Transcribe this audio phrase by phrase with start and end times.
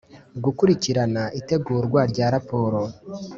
[0.43, 2.81] Gukurikirana itegurwa rya raporo